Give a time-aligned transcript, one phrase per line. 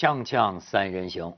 [0.00, 1.30] 锵锵三人行，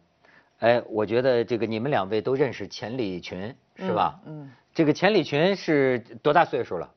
[0.61, 4.21] 哎，我觉得这个你们两位都认识钱理群是吧？
[4.24, 4.49] 嗯。
[4.72, 6.88] 这个钱理群是多大岁数了？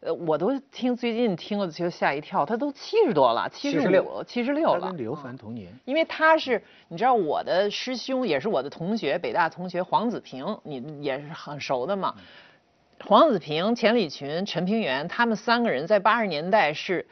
[0.00, 4.88] 呃，我都听最近听了就吓一跳，他都七十多了，七十六，七十六了。
[4.88, 5.72] 跟刘凡同年。
[5.84, 12.16] 因为他是，你知道我的师兄也是我的同学，北大同学黄子平，你也是很熟的嘛。
[13.04, 17.06] 黄子平、钱理群、陈平原，他们三个人在八十年代是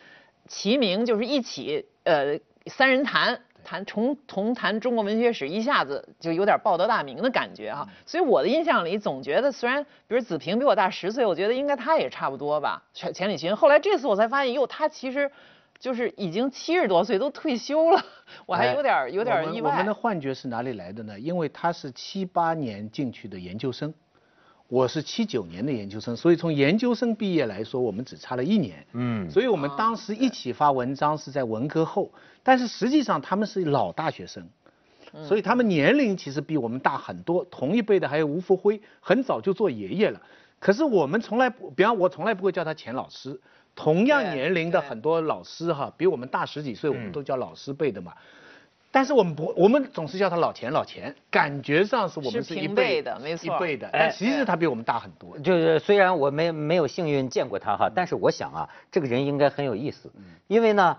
[0.49, 3.41] 齐名，就是一起呃三人谈。
[3.65, 7.89] 谈重同谈中国文学史，一下子就有点报得大名的感觉哈。
[8.07, 12.83] 所以我的印象里，总觉得虽然比如子平比我大十岁，我觉得应该他也差不多吧。
[12.93, 15.31] 钱钱理群，后来这次我才发现，哟，他其实
[15.79, 18.05] 就是已经七十多岁，都退休了，
[18.47, 19.71] 我还有点有点意外。
[19.71, 21.19] 我们的幻觉是哪里来的呢？
[21.19, 23.93] 因为他是七八年进去的研究生。
[24.69, 28.85] 我是七九年的研究生，所以从研究生毕业来说，我们只差了一年。
[28.93, 32.11] 嗯，所以我们当时一起发文章是在文科后，
[32.43, 34.49] 但是实际上他们是老大学生，
[35.29, 37.45] 所以他们年龄其实比我们大很多。
[37.51, 40.21] 同一辈的还有吴福辉，很早就做爷爷了。
[40.59, 43.39] 可是我们从来不，比方我从来不会叫他钱老师。
[43.77, 48.15] 同样年龄的很多老师哈，比我们大十几岁，我们都叫老师辈的嘛。
[48.95, 53.91] 但是我们不，我们总是叫他老钱老钱，感觉上是我们是一辈的，没错，一辈的。
[53.93, 55.37] 但其实他比我们大很多。
[55.41, 60.13] 就是虽然我没没有幸运见过他哈，但是我想啊，这个人应该很有意思。
[60.47, 60.97] 因为呢，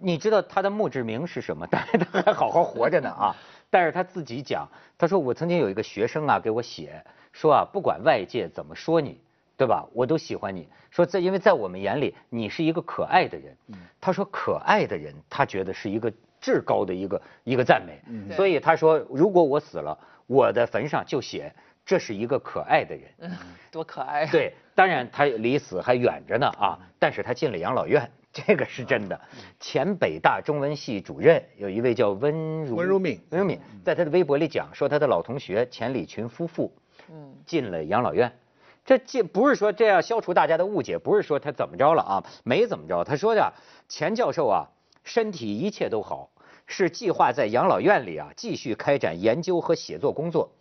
[0.00, 1.64] 你知道他的墓志铭是什么？
[1.70, 3.36] 但是他还好好活着呢啊。
[3.70, 9.20] 但是他自己讲，他说我曾经有一个学生啊给我写说啊，不管外界怎么说你，
[9.56, 9.86] 对吧？
[9.94, 10.66] 我都喜欢你。
[10.90, 13.56] 说在因为在我们眼里你是一个可爱的人。
[14.00, 16.12] 他说可爱的人，他觉得是一个。
[16.40, 18.00] 至高的一个一个赞美，
[18.34, 21.52] 所以他说，如果我死了，我的坟上就写
[21.84, 23.32] 这是一个可爱的人，
[23.70, 24.26] 多可爱。
[24.26, 29.18] 对，当然他离死还远着呢啊，但是他进了养老院，这个是真的。
[29.58, 36.72] 前北大中文系主任有一位叫温如温如敏，温如敏在他的微博里讲说，他的老同学钱理群夫妇，
[37.10, 38.30] 嗯，进了养老院，
[38.84, 43.52] 这进不是说这样消除大家的误解，不是说他怎么着了啊，没怎么着，他说的
[43.88, 44.68] 钱教授啊。
[45.08, 46.28] 身体一切都好，
[46.66, 50.52] 是计划在养老院里啊继续开展研究和写作工作。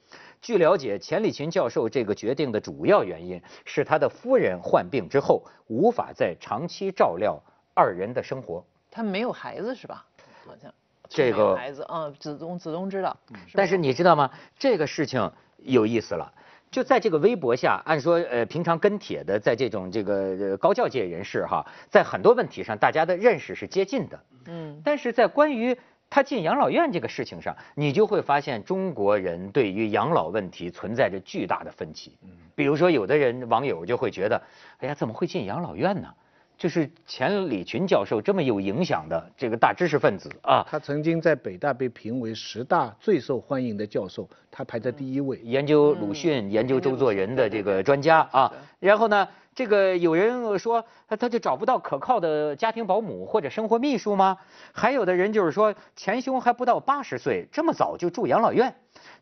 [0.41, 7.37] 据了解，钱理群教授这个决定的主要原因是他的夫人患病之后无法再长期照料
[7.73, 8.63] 二人的生活。
[8.89, 10.05] 他没有孩子是吧？
[10.45, 10.73] 好像
[11.09, 13.17] 这个孩子，嗯，子东子东知道。
[13.53, 14.31] 但是你知道吗？
[14.57, 16.31] 这个事情有意思了。
[16.77, 24.19] 就在这个微博下，按说呃，平常跟帖的，在这种这个高教界人士哈，在很多问题上，大家的认识是接近的。
[24.45, 24.79] 嗯。
[24.85, 25.75] 但是在关于
[26.07, 32.15] 他进养老院这个事情上，你就会发现中国人对于养老问题存在着巨大的分歧。
[32.21, 32.29] 嗯。
[32.53, 34.39] 比如说，有的人网友就会觉得，
[34.77, 36.13] 哎呀，怎么会进养老院呢？
[36.57, 45.37] 就是钱理群教授这么有影响的这个大知识分子啊，他曾经在北大被评为十大最受欢迎的教授，他排在第一位。
[45.43, 54.35] 研究鲁迅、研究周作人的这个专家啊，然后呢，这个有人说他他就找不到可靠的家庭保姆或者生活秘书吗？
[54.71, 58.73] 还有的人就是说钱兄还不到八十岁，这么早就住养老院。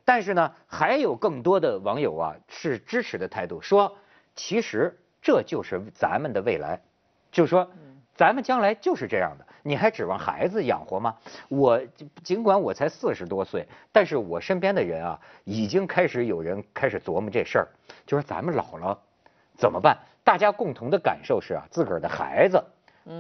[0.06, 3.98] 但是呢，还有更多的网友啊是支持的态度，说
[4.36, 6.82] 其实这就是咱们的未来。
[7.36, 7.70] 就是说，
[8.16, 11.18] 咱们将来就是这样的，你还指望孩子养活吗？
[11.50, 11.78] 我
[12.24, 17.68] 尽管我才四十多岁，但是我身边的人啊，已经开始有人开始琢磨这事儿，
[18.06, 18.98] 就是咱们老了
[19.58, 19.98] 怎么办？
[20.24, 22.64] 大家共同的感受是啊，自个儿的孩子，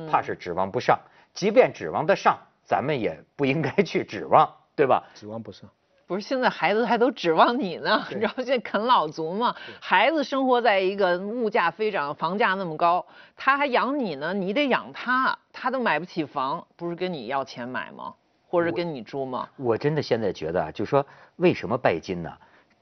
[0.09, 0.97] 怕是指望不上，
[1.33, 5.03] 即便指望得上，咱们也不应该去指望，对吧？
[5.13, 5.69] 指望不上。
[6.07, 9.55] 不是现在孩子还都指望你呢， 你知道现在啃老族嘛？
[9.79, 13.05] 孩子生活在一个物价飞涨、房价那么高，
[13.35, 18.13] 他还养你呢，你得养他，他都买不起房，不是跟你要钱买吗？
[18.47, 19.49] 或者跟你住吗？
[19.57, 21.05] 我真的现在觉得啊，就说
[21.37, 22.31] 为什么拜金呢？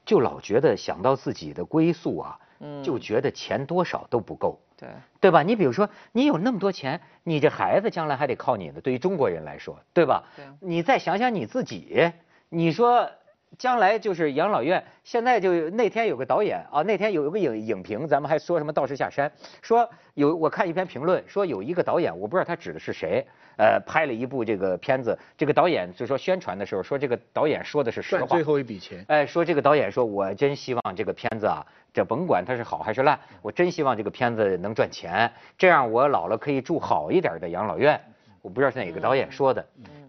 [0.04, 2.38] 就老觉得想到自己的归宿啊，
[2.82, 4.88] 就觉得钱多少都不够，对
[5.18, 5.42] 对吧？
[5.42, 8.82] 你比如说，你有那么多钱，你这孩子将来还得靠你呢。
[8.82, 10.22] 对于中国人来说，对吧？
[10.36, 10.44] 对。
[10.60, 12.12] 你再想想你自己。
[12.48, 13.10] 你说
[13.58, 19.30] 将来就是养老院，现在就那天有个导演啊，那天有一个影影评，咱们还说什么道士下山，
[19.62, 23.24] 说有我看一篇评论，说有一个导演，我不知道他指的是谁，
[23.56, 38.00] 呃，拍了一部这个片子，这个导演就说宣传的时候说这个导演说的是实话，最后一笔钱，哎，说这个导演说我真希望这个片子啊，这甭管它是好还是烂，我真希望这个片子能赚钱，这样我老了可以住好一点的养老院，
[38.42, 39.64] 我不知道是哪个导演说的，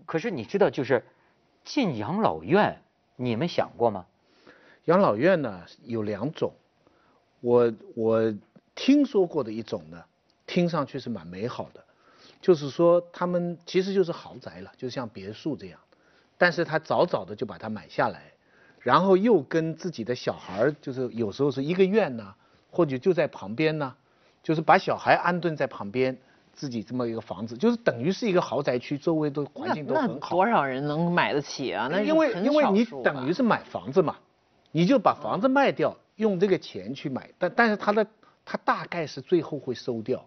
[0.07, 1.03] 可是你知道就是。
[1.65, 2.81] 进养老院，
[3.17, 4.05] 你们想过吗？
[4.85, 6.53] 养老院呢有两种，
[7.41, 8.33] 我我
[8.75, 10.05] 听说过的一种呢，
[10.45, 11.83] 听上去是蛮美好的，
[12.39, 15.79] 就是说他们其实就是豪宅了，就像别墅这样，
[16.37, 18.33] 但是他早早的就把它买下来，
[18.79, 22.35] 然后又跟自己的小孩，就是有时候是一个院呢，
[22.69, 23.95] 或者就在旁边呢，
[24.43, 26.15] 就是把小孩安顿在旁边，
[26.55, 30.29] 自己这么一个房子，就是等于是一个豪宅区，周围都环境都很好。
[30.29, 31.89] 多少人能买得起啊？
[31.91, 34.15] 那因为因为你等于是买房子嘛，
[34.71, 38.07] 你就把房子卖掉，用这个钱去买，但但是他的
[38.45, 40.25] 他大概是最后会收掉，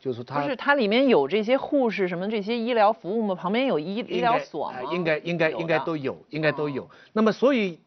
[0.00, 3.34] 就是他不是它里面有这些护士什么这些医疗服务吗？
[3.34, 4.72] 旁边有医医疗所？
[4.92, 6.84] 应该应该应该都有，应该都有。
[6.84, 7.78] 哦那么所以，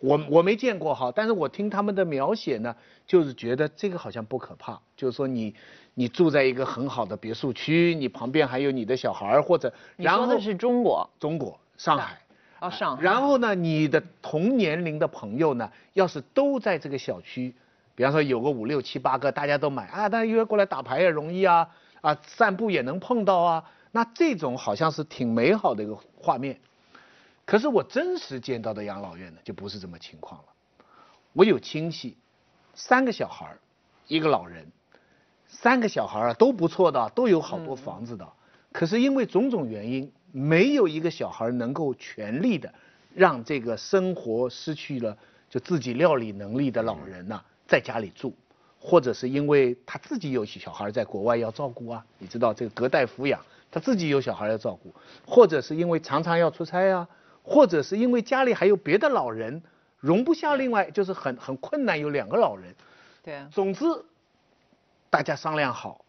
[0.00, 2.76] 我我没见过哈，但是我听他们的描写呢，
[3.06, 5.54] 就是觉得这个好像不可怕，就是说你
[5.98, 12.20] 你住在一个很好的别墅区，你旁边还有你的小孩儿或者，然后你说的是中国中国上海。
[12.60, 13.02] 哦，上海。
[13.02, 17.54] 然后呢，你的同年龄的朋友呢，要是都在这个小区，
[17.94, 21.66] 比方说有个五六七八个，大家都买啊，大家约过来打牌也容易啊，
[22.02, 26.60] 啊，散步也能碰到啊，那这种好像是挺美好的一个画面。
[27.46, 30.46] 可是我真实见到的养老院呢，就不是这么情况了。
[31.32, 32.18] 我有亲戚，
[32.74, 33.58] 三个小孩儿，
[34.08, 34.66] 一个老人，
[35.58, 38.28] 三个小孩儿啊都不错的，都有好多房子的。
[38.72, 42.72] 可是因为种种原因，没有一个小孩能够全力的
[43.14, 45.16] 让这个生活失去了
[45.48, 48.34] 就自己料理能力的老人呐、在家里住，
[48.78, 54.92] 或者是因为他自己有小孩在国外要照顾啊，你知道这个隔代抚养，他自己有小孩要照顾，
[55.26, 57.08] 或者是因为常常要出差啊，
[57.42, 59.62] 或者是因为家里还有别的老人
[60.00, 62.74] 容不下另外就是很很困难有两个老人，
[63.22, 63.34] 对。
[63.36, 63.86] 啊，总之
[65.16, 66.04] 大家商量好，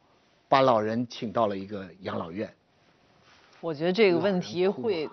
[0.49, 2.53] 把老人请到了一个养老院。
[3.61, 5.11] 我觉得这个问题会啊，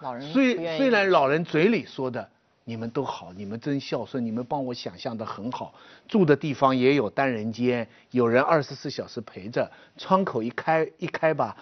[0.00, 2.26] 老人虽虽然老人嘴里说的
[2.64, 5.74] 你们都好，你们真孝顺，你们帮我想象的很好，
[6.08, 11.54] 住的地方也有单人间，有人二十四小时陪着，窗口一开一开吧。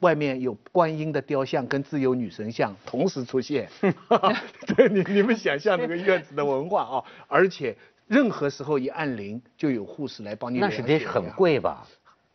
[0.00, 3.70] 外面有观音的雕像跟自由女神像同时出现，
[4.74, 7.76] 对你你们想象那个院子的文化啊，而且
[8.08, 11.86] 任何时候一按铃就有护士来帮你那量是得很贵吧？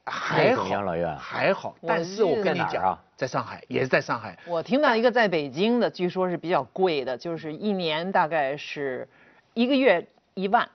[0.06, 9.08] 还好养老院还好，但是我跟你讲啊，在上海也是在上海，我听到一个在北京的，据说是比较贵的，就是一年大概是
[9.54, 10.70] 一个月一万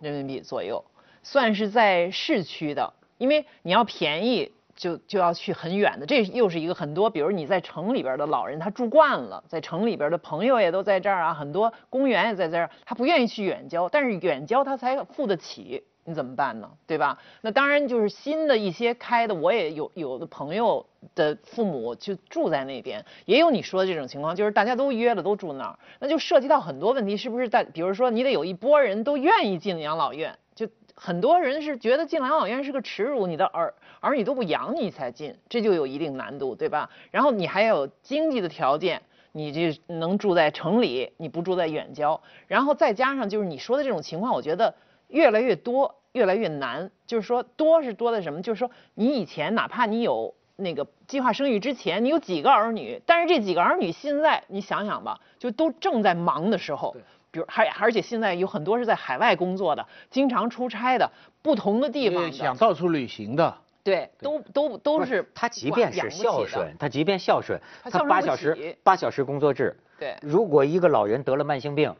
[0.00, 0.84] 人民币左右，
[1.22, 4.52] 算是在市区的，因为你要便宜。
[4.78, 16.70] 就就要去很远的，这又是一个很多，比如你在城里边的老人，他住惯了，在城里边的朋友也都在这儿啊，很多公园也在这儿，他不愿意去远郊，但是远郊他才付得起，你怎么办呢？
[16.86, 17.18] 对吧？
[17.40, 20.86] 那当然就是新的一些开的，我也有有的朋友
[21.16, 27.64] 的父母就住在那边，也有你说的这种情况，就是大家都约了都住那儿，那就涉及到很多问题，是不是大？
[27.64, 36.90] 比如说你得有一波人都愿意进养老院，就很多人是觉得进养老院是个耻辱，你的儿儿女都不养你才进，这就有一定难度，对吧？
[37.10, 39.02] 然后你还有经济的条件。
[39.32, 44.74] 你这能住在城里，你不住在远郊，然后再加上就是你说的这种情况，我觉得
[45.08, 46.90] 越来越多，越来越难。
[47.06, 48.40] 就是说多是多在什么？
[48.42, 67.58] 就是说你以前哪怕你有那个计划生育之前，你有几个儿女，但是这几个儿女现在你想想吧，就都正在忙的时候对，比如还而且现在有很多是在海外工作的，经常出差的，不同的地方也想，到处旅行的，对，都都都是他即便是孝顺，他即便孝顺，
[67.90, 71.94] 他八小时八小时工作制，对如果一个老人得了慢性病，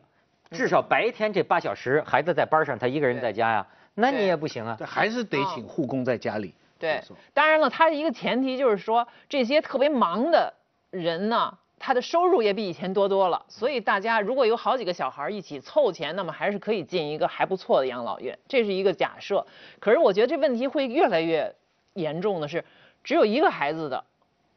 [0.51, 4.79] 至少白天这八小时孩子在班上，他一个人在家呀，那你也不行啊。
[4.85, 6.55] 还是得嗯请护工在家里。
[6.79, 7.03] 对，
[7.35, 10.55] 当然了，它一个前提就是说，这些特别忙的
[10.91, 19.45] 人呢，他的收入也比以前多多了，所以大家如果有好几个小孩一起凑钱，那么还是可以进一个还不错的养老院，这是一个假设。
[19.81, 21.53] 可是我觉得这问题会越来越
[22.01, 22.65] 严重的是，
[23.05, 24.05] 只有一个孩子的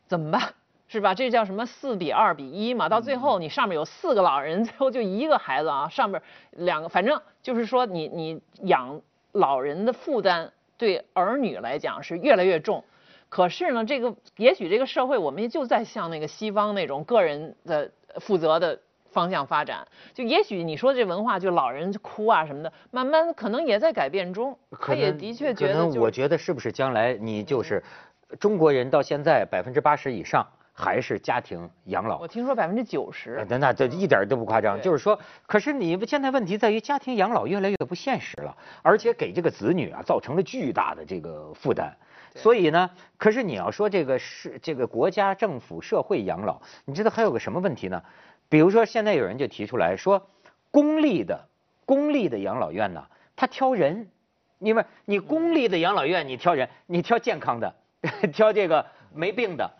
[0.07, 0.53] 怎么办？
[0.87, 1.15] 是吧？
[1.15, 2.89] 这叫什么四比二比一嘛？
[2.89, 6.21] 到最后你上面有四个老人，最后就一个孩子啊，上面
[6.51, 12.83] 两个，反正就是说你你养老人的负担对儿女来讲是越来越重。
[13.29, 18.81] 可是呢，这个也许这个社会我们也就在向那个西方那种个人的负责的
[19.11, 19.85] 方向发展。
[20.13, 24.57] 就也许你说这文化，就老人哭啊什么的，慢慢可能也在改变中。
[24.79, 27.83] 他也的确觉得就是，我觉得是不是将来你就是
[28.39, 32.27] 中国人到现在百分之八十以上还是家庭养老我。
[32.27, 33.45] 听说百分之九十呃。
[33.49, 41.95] 那那这一点都不夸张，对就是说，可是你们现在问题在于家庭养老越来越不现实了，而且给这个子女啊造成了巨大的这个负担。
[42.33, 48.01] 所以呢，可是你要说这个是这个国家、政府、社会养老，你知道还有个什么问题呢？
[48.51, 50.27] 比如说现在有人就提出来说，
[50.71, 51.47] 公立的
[51.85, 54.09] 公立的养老院呢，他挑人，
[54.59, 57.73] 因为你公立的养老院你挑人，你挑健康的，
[58.33, 59.71] 挑这个没病的。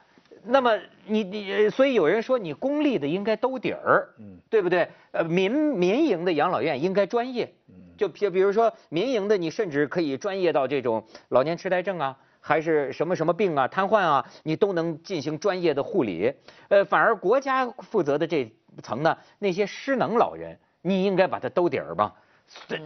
[0.45, 4.87] 那么你你所以有人说你公立的应该兜底儿，嗯，对不对？
[5.11, 16.33] 呃，民民营的养老院应该专业，嗯，就比比如说民营的，你甚至可以专业到这种老年痴呆症啊，还是什么什么病啊、瘫痪啊，你都能进行专业的护理。
[16.69, 18.51] 呃，反而国家负责的这
[18.81, 22.13] 层呢，那些失能老人，你应该把他兜底儿吧。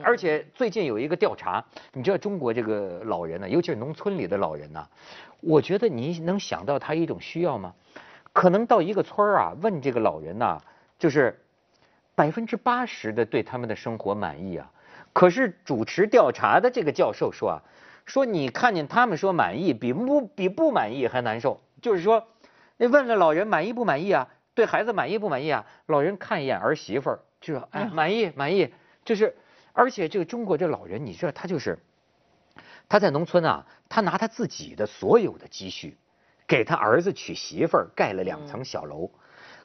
[0.03, 4.87] 而且最近有一个调查，你知道中国这个老人呢，尤其是农村里的老人呢，
[5.41, 7.73] 我觉得你能想到他一种需要吗？
[8.31, 10.61] 可能到一个村儿啊，问这个老人呐，
[10.99, 11.39] 就是
[12.13, 14.71] 百分之八十的对他们的生活满意啊。
[15.13, 17.63] 可是主持调查的这个教授说啊，
[18.05, 21.59] 说你看见他们说满意，比不比不满意还难受。
[21.81, 22.27] 就是说，
[22.77, 24.27] 那问了老人满意不满意啊？
[24.55, 25.63] 对孩子满意不满意啊？
[25.85, 29.35] 老人看一眼儿媳妇儿，就说哎满意满意，就是。
[29.77, 31.77] 而且这个中国这老人，你知道他就是，
[32.87, 35.97] 他在农村啊，他拿他自己的所有的积蓄，
[36.47, 39.11] 给他儿子娶媳妇儿，盖了两层小楼。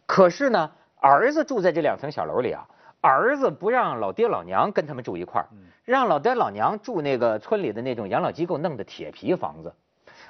[0.07, 2.67] 可是呢，儿子住在这两层小楼里啊，
[3.01, 5.47] 儿子不让老爹老娘跟他们住一块儿，
[5.85, 9.73] 让老爹老娘住那个村里的那种养老机构弄的铁皮房子。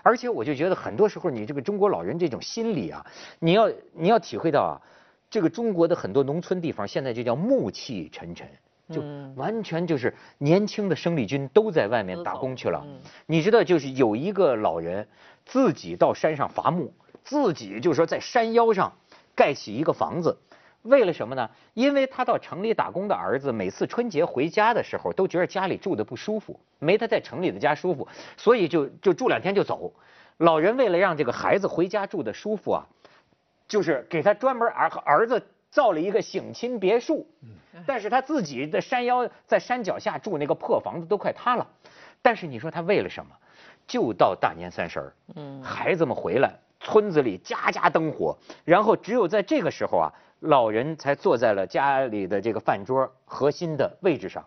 [0.02, 3.06] 而且我就觉得很多时候你这个中国老人这种心理啊，
[3.38, 4.80] 你要你要体会到啊，
[5.30, 8.48] 这个中国的很多农村地方现在就叫暮气沉沉。
[8.92, 9.00] 就
[9.36, 12.84] 完全就是年轻的生力军都在外面打工去了。
[13.26, 15.06] 你知道，就是有一个老人
[15.46, 16.92] 自己到山上伐木，
[17.22, 18.92] 自己就说在山腰上
[19.36, 20.36] 盖起一个房子，
[20.82, 21.50] 为了什么呢？
[21.74, 29.92] 因为他到城里打工的儿子每次春节回家的时候都觉得家里住的不舒服，没他在城里的家舒服，所以就就住两天就走。
[30.38, 32.86] 老人为了让这个孩子回家住的舒服啊，
[33.68, 35.42] 就是给他专门儿儿子。
[35.70, 37.24] 造了一个省亲别墅，
[37.86, 41.64] 但是他自己的山腰在山脚下住那个破房子都快塌了，
[42.20, 43.30] 但是你说他为了什么？
[43.86, 54.44] 就到大年三十儿，嗯，孩子们回来，村子里家家灯火，然后只有在这个时候啊，老人才坐在了家里的这个饭桌核心的位置上，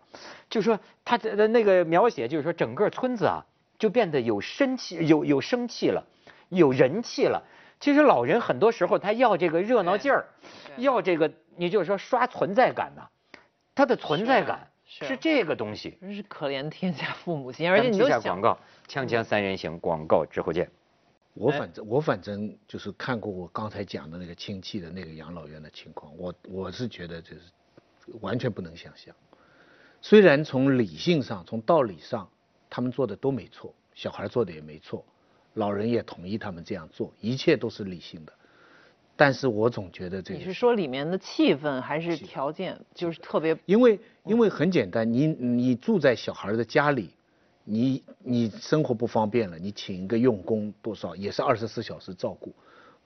[0.50, 3.46] 就说他的那个描写就是说整个村子啊
[3.78, 6.04] 就变得有生气，有有生气了，
[6.50, 7.44] 有人气了。
[7.80, 10.26] 其实老人很多时候他要这个热闹劲儿，
[10.78, 13.08] 要这个你就是说刷存在感呐，
[13.76, 15.98] 他的存在感是这个东西。
[16.02, 20.70] 真是可怜天下父母心，而且你就想广告，锵锵三人行广告之后见。
[21.34, 27.42] 我反正我反正就是看过我刚才讲的那个亲戚的那个养老院的情况，我我是觉得就是
[28.22, 29.14] 完全不能想象。
[30.02, 32.30] 虽然从理性上从道理上
[32.70, 35.04] 他们做的都没错，小孩做的也没错。
[35.56, 38.34] 老人也同意他们这样做，一切都是理性的。
[39.16, 43.56] 但是我总觉得这个你是说里面的气氛还是条件，就是特别？
[43.68, 47.12] 因为因为很简单，你你住在小孩的家里，
[47.64, 52.54] 你你生活不方便了，你请一个用工多少也是二十四小时照顾。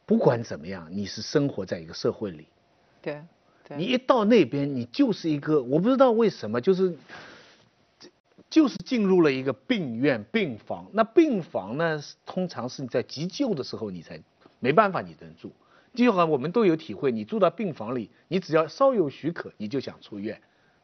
[0.06, 2.48] 不管怎么样，你是生活在一个社会里。
[3.02, 3.22] 对。
[3.78, 6.98] 你一到那边，你就是一个我不知道为什么就是。
[8.50, 14.18] 就是进入了一个病院病房，那病房呢，通常是你在急救的时候你才
[14.62, 15.52] 没办法，你能住。
[15.94, 20.42] 就好像我们都有体会，你住到病房里，你只要稍有许可，你就想出院，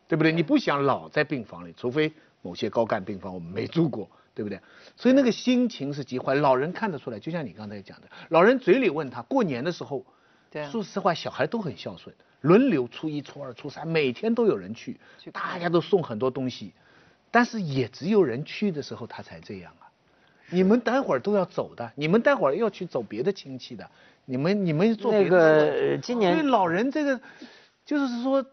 [0.09, 0.33] 对不对？
[0.33, 2.11] 你不想老在病房里，除非
[2.43, 4.59] 某些高干病房我们没住过，对不对？
[4.95, 6.35] 所以那个心情是极坏。
[6.35, 10.05] 老人看得出来，就像你刚才讲的，老人嘴里问他，过年的时候，
[10.51, 14.99] 对，说实话，小孩都很孝顺，轮流初一、初二、初三，每天都有人去，
[15.31, 16.73] 大家都送很多东西。
[17.31, 19.89] 但是也只有人去的时候他才这样啊！
[20.49, 23.89] 你们待会儿都要走的，你们待会儿要去走别的亲戚的，
[24.25, 27.19] 你们你们做那个今年对老人这个，
[27.85, 28.45] 就是说，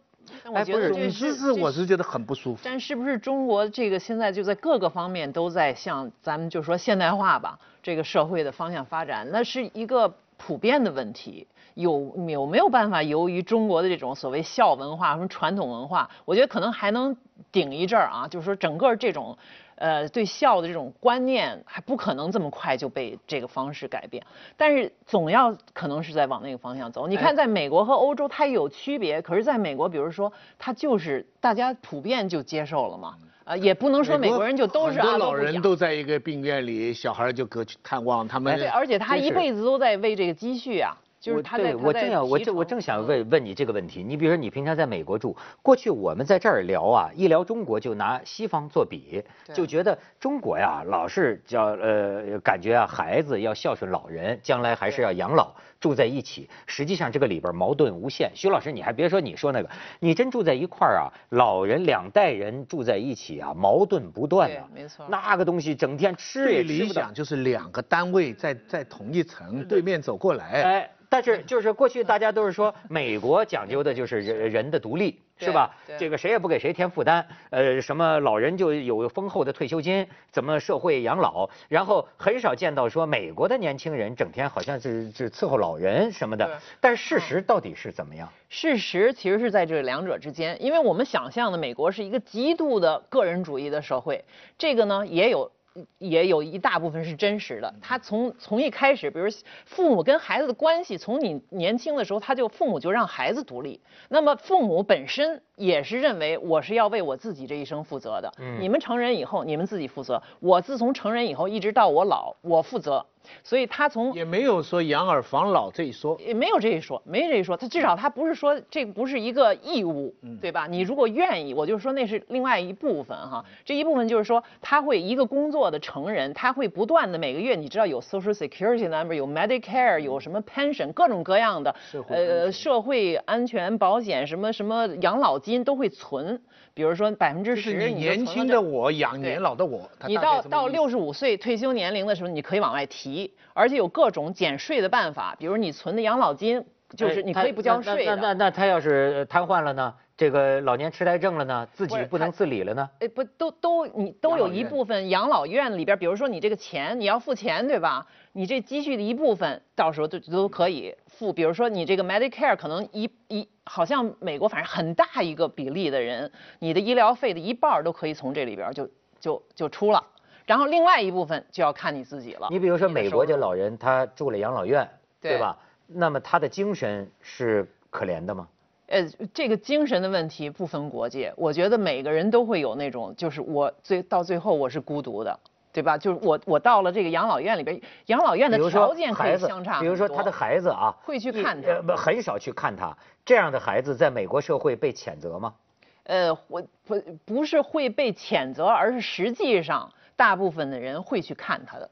[0.53, 2.61] 哎不是，总之是我是觉得很不舒服。
[2.65, 11.47] 但是不是中国这个现在就在各个方面都在向咱们就说现代化吧，这个社会的方向发展，那是一个普遍的问题。
[11.75, 13.01] 有有没有办法？
[13.03, 17.17] 由于中国的这种所谓孝文化、什么传统文化，我觉得可能还能
[17.53, 18.27] 顶一阵儿啊。
[18.29, 19.39] 就是说，整个这种，
[19.81, 24.23] 呃，对孝的这种观念，还不可能这么快就被这个方式改变。
[24.55, 27.07] 但是总要可能是在往那个方向走。
[27.07, 33.17] 你看，在美国和欧洲它有区别，可是在美国，比如说，它就是大家普遍就接受了嘛。
[33.45, 38.55] 啊，也不能说美国人就都是很多老人都在一个病院里，小孩就隔去探望他们。
[38.59, 40.95] 对，而且他一辈子都在为这个积蓄啊。
[41.21, 44.03] 就是他在我正要我正我正想问问你这个问题。
[44.03, 49.23] 你比如说，你平常在美国住，过去我们在这儿聊啊，一聊中国就拿西方做比，
[49.53, 56.49] 就觉得中国呀老是叫呃感觉啊孩子要孝顺老人，将来还是要养老，住在一起。
[56.67, 58.33] 实际上这个里边矛盾无限。
[58.35, 64.67] 徐老师，你还别说你说那个，你真住在一块儿啊，老人两代人住在一起啊，矛盾不断啊。
[64.75, 65.05] 没错。
[65.11, 67.13] 那个东西整天吃也吃不到。
[67.13, 70.63] 就是两个单位在在同一层，对面走过来。
[70.63, 70.91] 哎。
[71.11, 75.75] 但是就是过去大家都是说 美国讲究的就是人人的独立是吧？
[75.99, 86.61] 这个谁也不给谁添负担，呃，什么老人就有丰厚的退休金，怎么社会养老，然后很少见到说美国的年轻人整天好像是是伺候老人什么的。
[86.81, 88.29] 但是事实到底是怎么样？
[88.49, 94.25] 事实其实是在这两者之间，因为我们想象的美国是一个极度的个人主义的社会，
[94.57, 95.51] 这个呢也有。
[95.99, 97.75] 也有一大部分是真实的。
[97.81, 99.27] 他从从一开始，比如
[99.65, 103.81] 父母跟孩子的关系，从你年轻的时候，他就父母就让孩子独立。
[104.09, 108.33] 那么父母本身也是认为我是要为我自己这一生负责的。
[108.59, 110.21] 你们成人以后，你们自己负责。
[110.41, 113.05] 我自从成人以后，一直到我老，我负责。
[113.45, 117.55] 所以他从也没有说养儿防老这一说，也没有这一说，没这一说。
[117.55, 120.67] 他至少他不是说这不是一个义务，对吧？
[120.67, 123.45] 你如果愿意，我就说那是另外一部分哈。
[123.63, 131.75] 这一部分就是说他会一个工作的成人，他会不断的每个月，你知道有 Social Security number，有 Medicare，有什么 pension，各种各样的
[132.09, 136.41] 呃社会安全保险，什么什么养老金都会存。
[136.73, 146.65] 比如说百分之十，你年轻的我养年老的我，你到到六十五岁退休年龄的时候，你可以往外提，而且有各种减税的办法，比如你存的养老金，
[146.97, 148.17] 就是你可以不交税的。
[148.17, 149.95] 那那那他要是瘫痪了呢？
[150.17, 151.67] 这个老年痴呆症了呢？
[151.73, 152.91] 自己不能自理了呢？
[152.99, 158.07] 哎，不都都你都有一部分养老院里边，比如说你这个钱你要付钱对吧？
[158.33, 160.95] 你这积蓄的一部分到时候都都可以。
[161.07, 170.05] 付，比如说你这个 Medicare 可能一一好像美国反正很大一个比例的人，你的医疗费的一半都可以从这里边就就就出了，
[170.45, 172.49] 然后另外一部分就要看你自己了。
[172.51, 174.87] 你比如说美国这老人他住了养老院，
[175.19, 175.57] 对吧？
[175.93, 178.49] 那么他的精神是可怜的吗？
[178.87, 185.39] 呃，这个精神的问题不分国界，我觉得每个人都会有那种，就是我最到最后我是孤独的。
[185.73, 185.97] 对吧？
[185.97, 192.93] 就是我，我到了这个养老院里边，养老院的条件可以相差比如说他的孩子啊，会去看他，不很少去看他。
[193.25, 195.55] 这样的孩子在美国社会被谴责吗？
[196.03, 201.89] 呃，我不不是会被谴责，而是实际上大部分的人会去看他的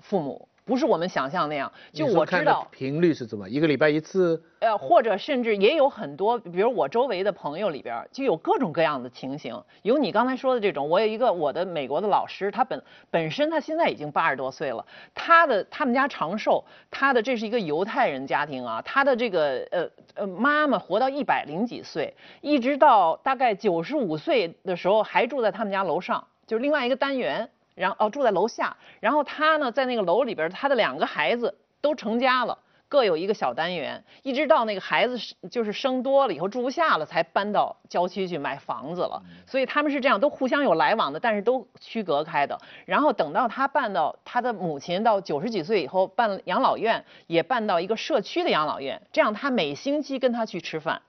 [0.00, 0.48] 父母。
[0.64, 27.50] 不是我们想象那样，就我知道频率是怎么，一个礼拜一次，呃，或者甚至也有很多，比如我周围的朋友里边就有各种各样的情形，有你刚才说的这种，我有一个我的美国的老师，他本本身他现在已经八十多岁了，他的他们家长寿，他的这是一个犹太人家庭啊，他的这个呃呃妈妈活到一百零几岁，一直到大概九十五岁的时候还住在他们家楼上，就是另外一个单元。
[27.74, 28.76] 然后哦，住在楼下。
[29.00, 32.58] 然后他呢，在那个楼里边，他的两个孩子都成家了，
[32.88, 34.02] 各有一个小单元。
[34.22, 35.18] 一直到那个孩子
[35.50, 39.22] 就是生多了以后住不下了，才搬到郊区去买房子了。
[39.46, 42.58] 所以他们是这样，都互相有来往的，但是都区隔开的。
[42.84, 51.02] 然后等到他办到他的母亲到九十几岁以后，办养老院也办到一个社区的养老院，这样他每星期跟他去吃饭。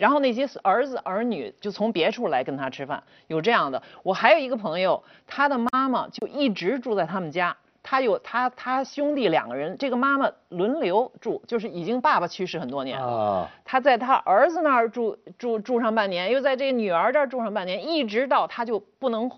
[0.00, 3.82] 然后那些儿子儿女就从别处来跟他吃饭，有这样的。
[4.02, 19.30] 我还有一个朋友，他的妈妈就一直住在他们家，他有他他兄弟两个人，这个妈妈轮流住，就是已经爸爸去世很多年了，他在他儿子那儿住住住上半年，又在这个女儿这儿住上半年，一直到他就不能，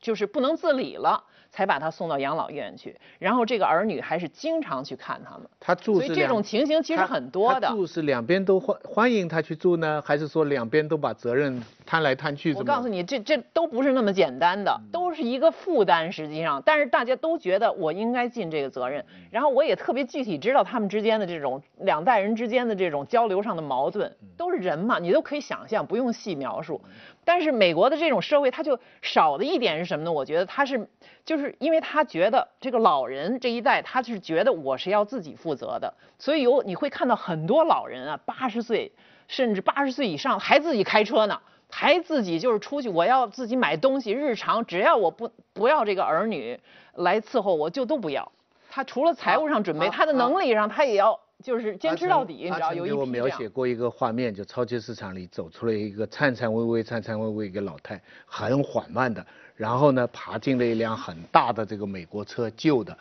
[0.00, 1.24] 就是不能自理了。
[1.56, 5.48] 才把他送到养老院去，然后这个儿女还是经常去看他们。
[5.58, 7.70] 他住，所以这种情形其实很多的。
[7.70, 12.52] 住是两边都欢欢迎他去住呢，还是说两边都把责任摊来摊去？
[12.52, 16.12] 我告诉你，这这都不是那么简单的，都是一个负担。
[16.12, 19.02] 实际上，但是大家都觉得我应该尽这个责任。
[19.30, 26.82] 然后我也特别具体知道他们之间的这种两代人之间的这种交流上的矛盾，都是人嘛，你都可以想象，不用细描述。
[27.26, 30.12] 但是美国的这种社会，它就少的一点是什么呢？
[30.12, 30.88] 我觉得他是，
[31.24, 38.92] 就是因为他觉得这个老人这一代，他是觉得我是要自己负责的，所以有你会看到很多老人啊，八十岁
[39.26, 46.60] 甚至八十岁以上还自己开车呢，还自己就是出去，我要自己买东西，日常只要我不不要这个儿女
[46.94, 48.30] 来伺候，我就都不要。
[48.70, 51.18] 他除了财务上准备，他的能力上他也要。
[51.44, 62.96] 就是坚持到底，你知道有一批给我描写过一个画面，就超级市场里走出来一个颤颤巍巍、颤颤巍巍一个老太，很缓慢的，然后呢爬进了一辆很大的这个美国车，旧的，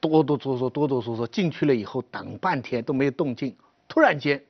[0.00, 3.54] 哆哆嗦嗦，哆哆嗦嗦进去了以后等半天都没有动静，
[3.88, 4.40] 突然间，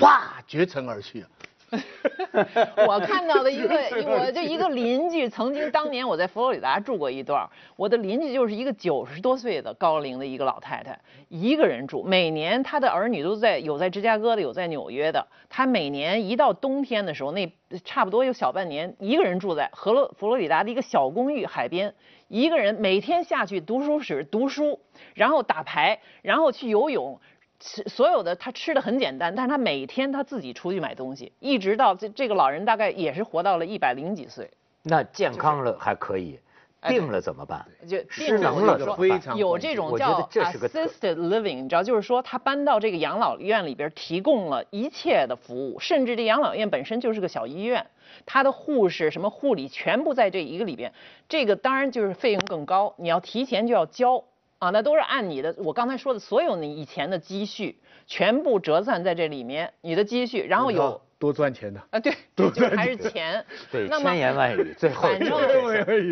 [0.00, 1.28] 哇，绝尘而去了。
[2.86, 3.74] 我看到的一个，
[4.06, 17.50] 我就一个邻居，曾经当年我在佛罗里达住过一段，我的邻居就是一个九十多岁的高龄的一个老太太，一个人住，每年她的儿女都在有在芝加哥的，有在纽约的，她每年一到冬天的时候，那
[17.84, 21.94] 差不多有小半年，一个人住在佛罗佛罗里达的一个小公寓海边，
[22.28, 24.78] 一个人每天下去读书室读书，
[25.14, 27.20] 然后打牌，然后去游泳。
[27.64, 34.50] 吃所有的他吃的很简单，但是他每天他自己出去买东西，一直到这这个老人大概也是活到了一百零几岁。
[34.82, 36.38] 那健康了还可以，
[36.86, 37.64] 病了怎么办？
[37.88, 47.86] 就失能了非常有这种叫 assisted living，你知道，就是说他搬到这个养老院里边，提供了一切的服务，甚至这养老院本身就是个小医院，
[48.26, 50.92] 他的护士什么护理全部在这一个里边。
[51.30, 54.22] 这个当然就是费用更高，你要提前就要交。
[54.64, 65.30] 啊，那都是按你的，我刚才说的所有你以前的积蓄全部折算在这里面，你的积蓄，然后有多赚钱的啊，对， 多赚还是钱， 对，千言万语，最后反正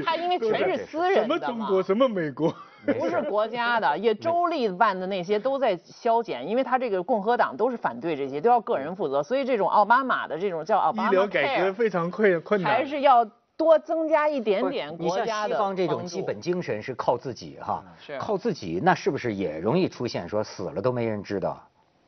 [0.04, 2.54] 他因为全是私人的什么中国，什么美国，
[2.98, 13.26] 不是国家的，也州立办的那些都在削减，因为他这个共和党都是反对这些，都要个人负责，所以这种奥巴马的这种叫奥巴马医疗改革非常困困难，还是要。
[13.62, 21.62] 多增加一点点国家的西方这种基本精神是靠自己哈，是靠自己，那是不是也容易出现说死了都没人知道？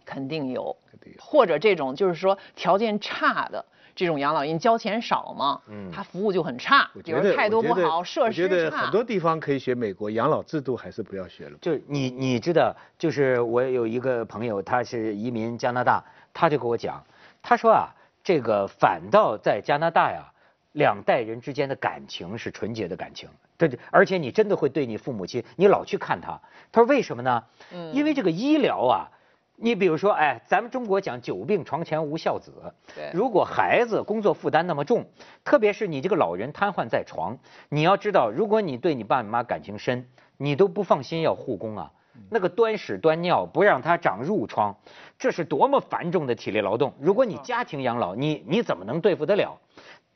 [0.05, 0.77] 肯定有，
[1.21, 3.64] 或者这种就是说条件差的
[3.95, 8.43] 这种养老院交钱少嘛，嗯，他服务就很差，比如态度不好，设施差。
[8.43, 11.57] 我觉得很多地方可以学美国养老制度，还是不要学了。
[11.62, 17.01] 就你你知道，就是我有一个朋友，他是移民加拿大，他就跟我讲，
[17.40, 17.88] 他说啊，
[18.25, 20.31] 这个反倒在加拿大呀。
[20.75, 26.41] 两代人之间的感情是纯洁的感情，对对，而且你真的会对你父母亲，你老去看他。
[26.73, 27.45] 他说为什么呢？
[27.73, 29.09] 嗯，因为这个医疗啊，
[29.55, 32.53] 你比如说，哎，咱们中国讲久病床前无孝子，
[32.93, 35.07] 对，如果孩子工作负担那么重，
[35.45, 41.93] 特别是你这个老人瘫痪在床，你要知道，如果你对你爸你妈感情深，你都不放心要护工啊，
[42.31, 44.77] 那个端屎端尿不让他长褥疮，
[45.17, 46.93] 这是多么繁重的体力劳动。
[46.99, 49.57] 如果你家庭养老，你你怎么能对付得了？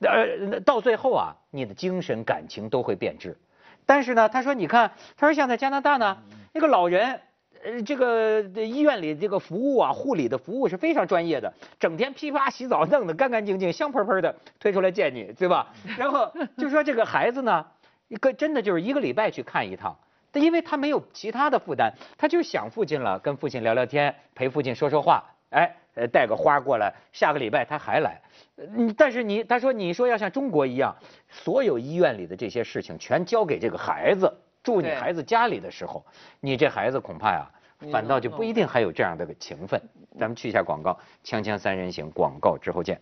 [0.00, 3.36] 呃，到最后啊，你的精神感情都会变质。
[3.84, 6.18] 但是呢，他说，你看，他说像在加拿大呢，
[6.52, 7.20] 那个老人，
[7.64, 15.72] 呃，这个医院里这个服务啊，护理的服务是非常专业的，整天噼啪洗澡，弄得干干净净、香喷喷的，推出来见你，对吧？
[15.96, 17.66] 然后就说这个孩子呢，
[18.08, 19.96] 一个真的就是一个礼拜去看一趟，
[20.34, 25.74] 因为他没有其他的负担，他就想父亲了，跟父亲聊聊天，陪父亲说说话，哎。
[25.98, 28.20] 呃，带个花过来，下个礼拜他还来。
[28.56, 30.96] 嗯，但是你他说你说要像中国一样，
[31.28, 34.32] 所有医院里的这些事情全交给这个孩子，
[34.62, 36.04] 住你孩子家里的时候，
[36.40, 37.50] 你这孩子恐怕呀，
[37.90, 39.80] 反倒就不一定还有这样的个情分。
[40.18, 43.00] 咱们去一下广告，锵锵三人行，广告之后见。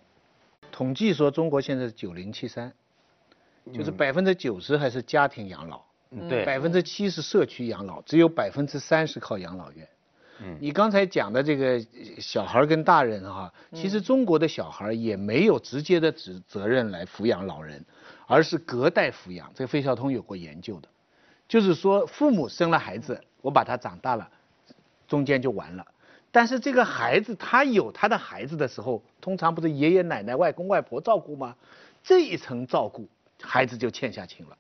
[0.72, 2.72] 统计说中国现在是九零七三，
[3.72, 5.82] 就是百分之九十还是家庭养老，
[6.28, 9.88] 对，百分之七是社区养老，只有百分之三是靠养老院。
[10.38, 11.82] 嗯，你刚才讲的这个
[12.18, 17.82] 小孩跟大人哈，其实中国的小孩也没有直接的责责任来抚养老人，
[18.26, 19.50] 而是隔代抚养。
[19.54, 20.88] 这个费孝通有过研究的，
[21.48, 24.28] 就是说父母生了孩子，我把他长大了，
[25.08, 25.86] 中间就完了。
[26.30, 31.56] 但是这个孩子他有他的孩子的时候，通常不是爷爷奶奶、外公外婆照顾吗？
[32.02, 33.08] 这一层照顾，
[33.40, 34.58] 孩子就欠下情了。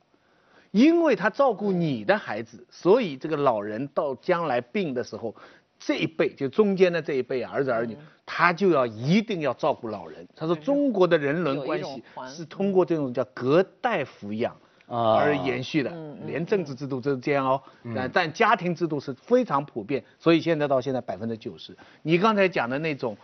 [0.70, 5.34] 因为他照顾你的孩子，所以这个老人到将来病的时候。
[5.78, 10.26] 这一辈就中间的这一辈儿子儿女，他就要一定要照顾老人。
[10.34, 15.90] 他说中国的人伦关系是通过这种叫隔代抚养而延续的，
[16.26, 17.62] 连政治制度都是这样哦。
[17.94, 21.76] 但但家庭制度是非常普遍，所以现在到现在百分之九十。
[22.02, 23.16] 你刚才讲的那种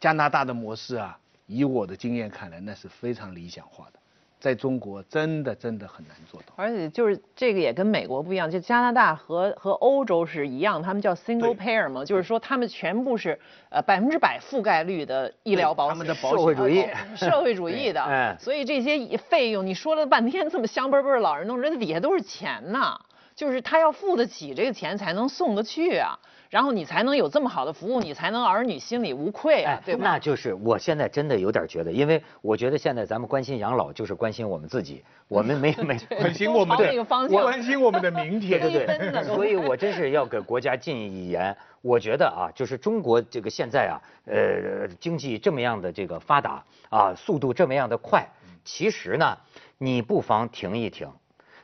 [0.00, 3.99] 加拿大的模式啊，以我的经验看来，那是非常理想化的。
[4.40, 22.98] 在中国真的真的很难做到，而且就是这个也跟美国不一样，就加拿大和和欧洲是一样，他们叫 single payer 嘛，就是说他们全部是呃百分之百覆盖率的医疗保险，他们的社会主义， 社会主义的， 所以这些费用你说了半天这么香喷喷的老人弄，人底下都是钱呐，
[23.40, 26.18] 就是他要付得起这个钱才能送得去啊。
[26.50, 30.04] 然后你才能有这么好的服务，你才能儿女心里无愧啊，对吧？
[30.04, 39.24] 那就是我现在真的有点觉得，因为我觉得现在咱们关心养老就是关心我们自己，我们没 没关心我们的，关心我们的明天，对对。
[39.24, 48.28] 所以我真是要给国家进一言，我觉得啊，就是中国这个现在啊，呃，经济这么样的这个发达啊，速度这么样的快，
[48.64, 49.38] 其实呢，
[49.78, 51.08] 你不妨停一停。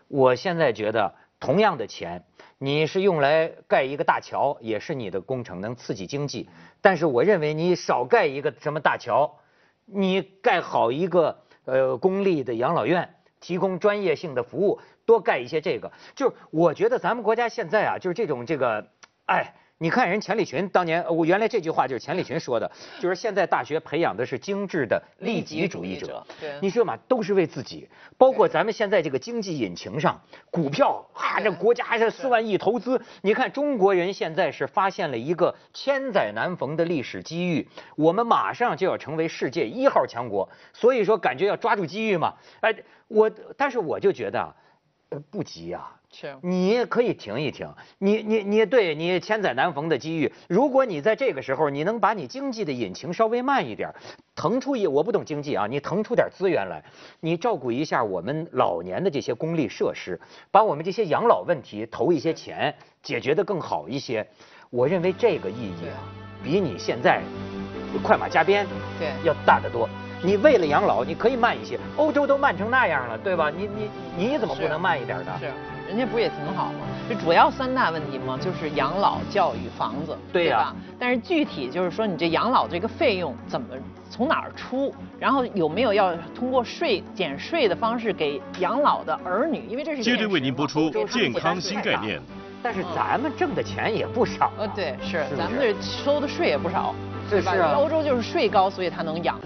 [0.09, 2.25] 我现在觉得同样的钱。
[2.59, 6.49] 你是用来盖一个大桥，也是你的工程，能刺激经济。
[6.81, 9.39] 但是我认为你少盖一个什么大桥，
[9.85, 15.93] 你盖好一个呃公立的养老院，提供专业性的服务，多盖一些这个。
[16.15, 18.89] 就是我觉得咱们国家现在啊，就是这种这个，
[19.27, 19.55] 哎。
[19.79, 26.27] 你看人钱理群当年，我原来这句话就是钱理群说的， 就是现在大学培养的是精致的利己主义者。
[26.41, 27.87] 对，你说嘛，都是为自己。
[28.17, 30.19] 包括咱们现在这个经济引擎上，
[30.51, 42.33] 股票啊，这国家这四万亿投资，你看中国人现在是发现了一个千载难逢的历史机遇，我们马上就要成为世界一号强国，所以说感觉要抓住机遇嘛。
[42.61, 42.75] 哎，
[43.09, 44.55] 我但是我就觉得，
[45.11, 45.89] 呃，不急呀。
[46.11, 53.93] 是，你可以停一停，你你你对你千载难逢的机遇，如果你在这个时候你能把你经济的引擎稍微慢一点，
[54.35, 56.83] 腾出一我不懂经济啊，你腾出点资源来，
[57.21, 60.19] 你照顾一下我们老年的这些公立设施，
[60.51, 64.27] 把我们这些养老问题投一些钱，解决的更好一些，
[64.71, 66.01] 我认为这个意义啊，
[66.43, 67.21] 比你现在
[68.03, 68.67] 快马加鞭
[68.99, 69.87] 对要大得多。
[70.23, 73.51] 你为了养老，你可以慢一些，欧洲都慢成那样了，对吧？
[73.51, 75.33] 你你你怎么不能慢一点呢？
[75.39, 75.47] 是。
[75.87, 76.81] 人家不也挺好吗？
[77.09, 80.75] 就主要三大问题嘛，就是养老、教育、房子，对吧？
[80.99, 83.69] 但是具体就是说，你这养老这个费用怎么
[84.11, 84.93] 从哪儿出？
[85.17, 89.65] 然后有没有要通过税减税的方式给养老的儿女？
[89.69, 92.21] 因为这是接着为您播出健康新概念。
[92.61, 94.51] 但是咱们挣的钱也不少。
[94.59, 96.93] 呃，对，是咱们这收的税也不少，
[97.31, 97.53] 对吧？
[97.77, 99.39] 欧洲就是税高，所以它能养。